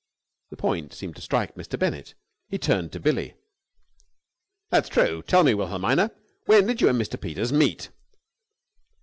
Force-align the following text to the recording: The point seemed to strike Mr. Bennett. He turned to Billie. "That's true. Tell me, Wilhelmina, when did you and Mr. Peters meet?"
The 0.49 0.57
point 0.57 0.93
seemed 0.95 1.15
to 1.17 1.21
strike 1.21 1.53
Mr. 1.53 1.77
Bennett. 1.77 2.15
He 2.49 2.57
turned 2.57 2.91
to 2.93 2.99
Billie. 2.99 3.35
"That's 4.71 4.89
true. 4.89 5.21
Tell 5.21 5.43
me, 5.43 5.53
Wilhelmina, 5.53 6.09
when 6.47 6.65
did 6.65 6.81
you 6.81 6.89
and 6.89 6.99
Mr. 6.99 7.21
Peters 7.21 7.53
meet?" 7.53 7.89